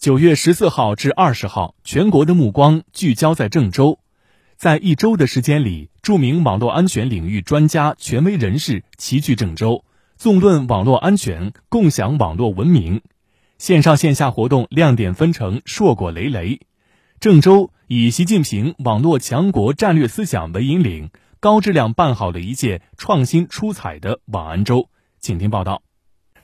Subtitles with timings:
[0.00, 3.98] 九月十四号至二十号，全国的目光聚焦在郑州。
[4.56, 9.84] 在一周的时间里，著名网络安全领域专家、权威人士齐聚郑州，
[10.16, 13.02] 纵论网络安全，共享网络文明。
[13.58, 16.60] 线上线下活动亮点纷呈，硕果累累。
[17.20, 21.10] 郑州以习近平网络强国战略思想为引领，
[21.40, 24.88] 高质量办好了一届创新出彩的网安周。
[25.20, 25.82] 请听报道。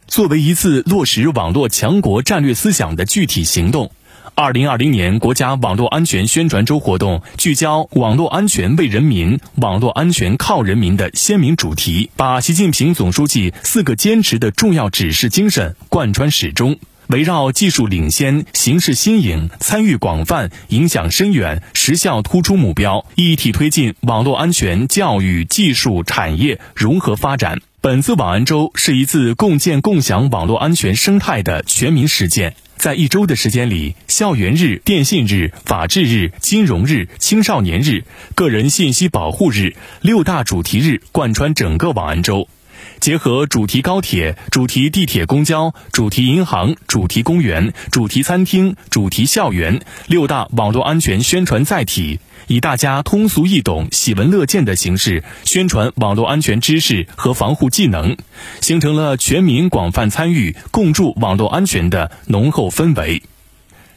[0.06, 3.90] 作为一次落实网络强国战略思想的具体行动，
[4.36, 16.78] 二零二零年国家网络安全宣传周活动聚焦“网络安全为人民，网络安全靠人民”的鲜明主题，把习近平总书记四个坚持的重要指示精神贯穿始终，
[17.08, 27.60] 围绕技术领先、形势新颖、参与广泛、影响深远、实效突出目标，一体推进网络安全教育、技术产业融合发展。
[27.80, 32.56] 本次网安周是一次共建共享网络安全生态的全民实践。
[32.76, 38.04] 在一周的时间里，校园日、电信日、法治日、金融日、青少年日、
[38.34, 42.48] 个人信息保护日六大主题日贯穿整个网安周，
[43.00, 52.20] 结合主题高铁、主题地铁公交、主题银行、主题公园、主题餐厅、主题校园六大网络安全宣传载体。
[52.48, 58.16] 以大家通俗易懂、喜闻乐见的形式宣传网络安全知识和防护技能，
[58.60, 63.22] 形成了全民广泛参与、共筑网络安全的浓厚氛围。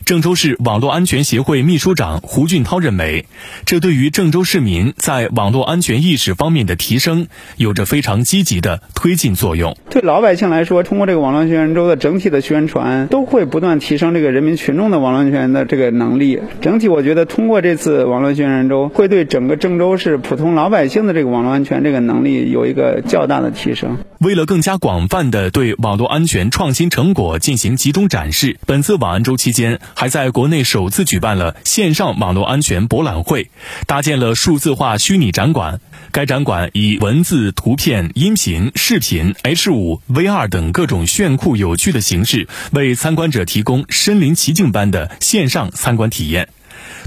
[0.09, 3.27] 郑州市网络安全协会秘书长胡俊涛认为，
[3.67, 9.77] 这对于郑州市民在网络安全意识方面的提升有着非常积极的推进作用。
[9.91, 16.39] 对老百姓来说，通过这个网络安全周的整体的宣传，都会不断提升这个人民群众的网络安全的这个能力。
[16.59, 23.99] 整体，我觉得通过这次网络宣传周，会对整个郑州市普通老百姓的这个网络安全这个能力有一个较大的提升。
[24.17, 29.79] 为了更加广泛的对网络安全创新成果进行集中展示，本次网安周期间。
[29.99, 33.51] 还在国内首次举办了线上网络安全博览会，
[33.85, 35.81] 搭建了数字化虚拟展馆。
[36.13, 46.47] 该展馆以文字、图片、音频、视频、H 五、VR 等各种炫酷有趣的形式，为参观者提供身临其境般的线上参观体验。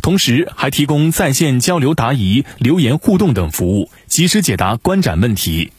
[0.02, 5.72] 同时，还提供在线交流答疑、留言互动等服务，及时解答观展问题。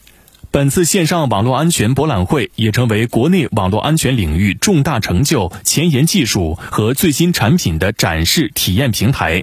[0.54, 9.42] 本次线上网络安全博览会也成为国内网络安全领域重大成就、前沿技术和最新产品的展示体验平台，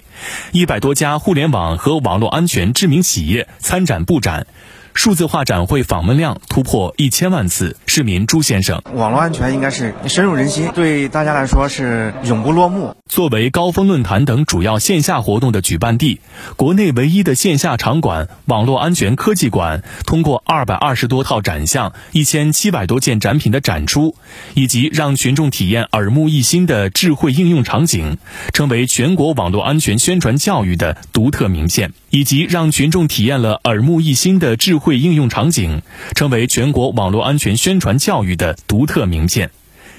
[0.53, 4.47] 一百多家互联网和网络安全知名企业参展布展。
[4.93, 7.77] 数字化展会访问量突破一千万次。
[7.87, 12.95] 市民朱先生，网络安全应该是深入人心，对大家来说是永不落幕。
[13.11, 16.21] 作为高峰论坛等主要线下活动的举办地，
[16.55, 24.15] 国内唯一的线下场馆——网络安全科技馆，通过二百二十多套展项、一千七百多件展品的展出，
[24.53, 28.17] 以及让群众体验耳目一新的智慧应用场景，
[28.53, 35.81] 成为全国网络安全宣传教育的独特名片；以及让群众体验了耳目一新的智慧应用场景，
[36.15, 39.51] 成为全国网络安全宣传教育的独特名片。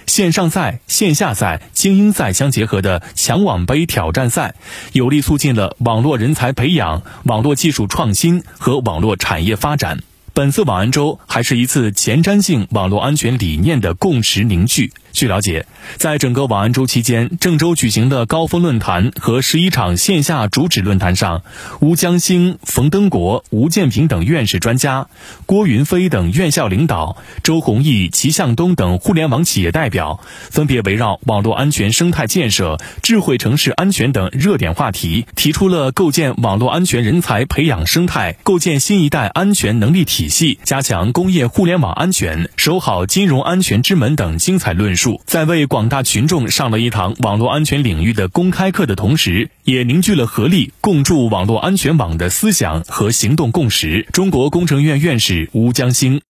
[0.06, 4.54] 线上赛、线下赛、精英赛相结合的强网杯挑战赛，
[4.92, 9.98] 有力促进了网络人才培养、网络技术创新和网络产业发展。
[10.34, 14.90] 本次网安周还是一次前瞻性网络安全理念的共识凝聚。
[15.12, 15.66] 据了解，
[15.98, 21.42] 在整个网安周期间，郑州举行的高峰论坛和十一场线下主旨论坛上，
[21.80, 25.08] 吴江兴、冯登国、吴建平等院士专家，
[25.44, 30.18] 郭云飞等院校领导，周鸿祎、齐向东等互联网企业代表，
[30.50, 45.20] 分别围绕网络安全生态建设、智慧城市安全等热点话题，提出了构建网络安全人才培养生态、构建新一代安全能力体体系、加强工业互联网安全、守好金融安全之门等精彩论述。
[45.26, 54.06] 在为广大群众上了一堂网络安全领域的公开课的同时，也凝聚了合力共筑网络安全网的思想和行动共识。
[54.12, 56.20] 中国工程院院士吴江兴，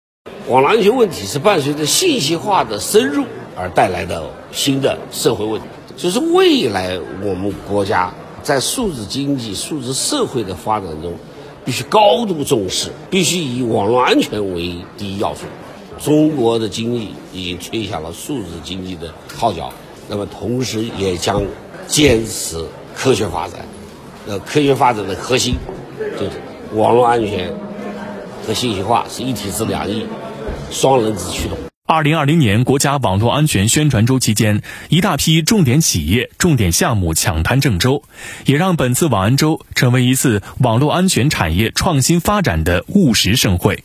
[0.48, 8.10] 网络安全问题是伴随着信息化的深入而带来的新的社会问题，就是未来我们国家
[8.42, 11.12] 在数字经济、数字社会的发展中，
[11.64, 15.42] 必须高度重视，必须以网络安全为第一要素。
[15.98, 19.72] 中国的经济已经吹响了数字经济的号角，
[20.08, 21.42] 那么同时也将
[21.86, 22.64] 坚持
[22.96, 23.60] 科学发展。
[24.26, 25.54] 那科学发展的核心
[26.18, 26.32] 就是
[26.74, 27.52] 网络安全
[28.46, 30.06] 和信息化是一体之两翼，
[30.70, 31.56] 双轮子驱动。
[31.84, 38.04] 二零二零年国家网络安全宣传周期间，一大批重点企业、重点项目抢滩郑州，
[38.46, 43.82] 也让本次网安周成为一次网络安全产业创新发展的务实盛会。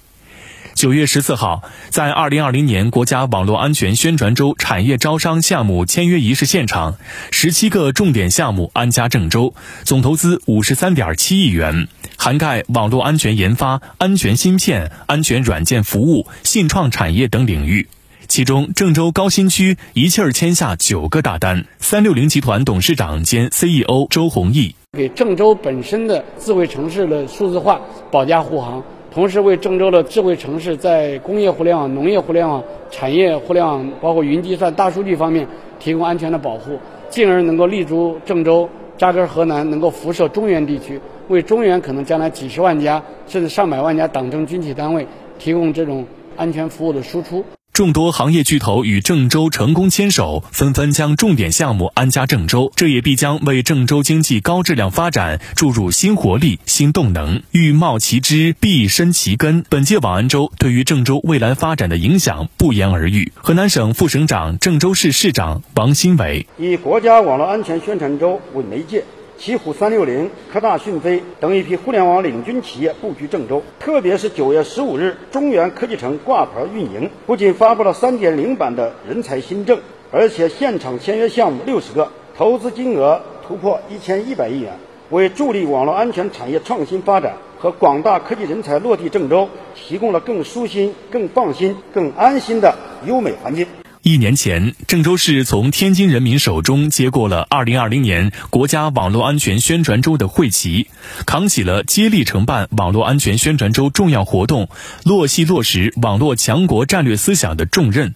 [0.78, 6.98] 九月十四号，在二零二零年国家网络安全宣传周产业招商项目签约仪式现场，
[7.32, 17.88] 十七个重点项目安家郑州，总投资五十三点七亿元，涵盖网络安全研发、安全芯片、安全软件服务、信创产业等领域。
[18.28, 21.66] 其中，郑州高新区一气儿签下九个大单。
[21.80, 27.82] 三六零集团董事长兼 CEO 周鸿祎给郑州本身的智慧城市的数字化
[28.12, 28.84] 保驾护航。
[29.18, 35.48] 同时，为郑州的智慧城市在工业互联网、农业互联网、产业互联网，包括云计算、大数据方面
[35.80, 36.78] 提供安全的保护，
[37.10, 45.04] 进而能够立足郑州、扎根河南，能够辐射中原地区，为中原可能将来几十万家甚至上百万家党政军企单位
[45.40, 46.06] 提供这种
[46.36, 47.44] 安全服务的输出。
[47.78, 57.44] 众多行业巨头与郑州成功牵手，纷纷将重点项目安家郑州，这也必将为郑州经济高质量发展注入新活力、新动能。
[57.52, 59.64] 欲茂其枝，必生其根。
[59.70, 63.32] 本届网安周对于郑州未来发展的影响不言而喻。
[63.36, 69.04] 河南省副省长、郑州市市长王新伟以国家网络安全宣传周为媒介。
[69.38, 79.80] 奇虎三六零、科大讯飞等一批互联网领军企业布局郑州，特别是九月十五日，中原科技城挂牌运营，不仅发布了三点零版的人才新政，
[80.12, 84.74] 而且现场签约项目六十个，投资金额突破一千一百亿元，
[85.12, 92.74] 为助力网络安全产业创新发展和广大科技人才落地郑州，提供了更舒心、更放心、更安心的
[93.06, 93.68] 优美环境。
[94.08, 100.88] 一年前，郑州市从天津人民手中接过了2020年国家网络安全宣传周的会旗，
[101.26, 104.70] 扛起了接力承办网络安全宣传周重要活动、
[105.04, 108.16] 落细落实网络强国战略思想的重任。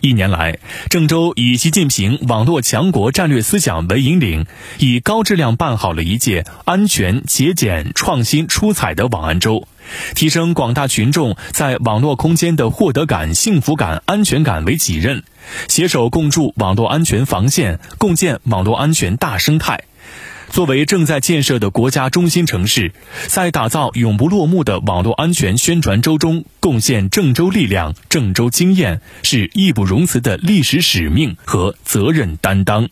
[0.00, 0.58] 一年来，
[0.90, 4.46] 郑州以习近平网络强国战略思想为引领，
[4.78, 9.68] 以高质量办好了一届安全、节俭、创新、出彩的网安周。
[10.14, 15.22] 提升广大群众在网络空间的获得感、幸福感、安全感为己任，
[15.68, 19.84] 携手共筑网络安全防线，共建网络安全大生态。
[20.50, 22.92] 作为正在建设的国家中心城市，
[23.26, 32.90] 在打造永不落幕的网络安全宣传周中贡献郑州力量、郑州经验，是义不容辞的历史使命和责任担当。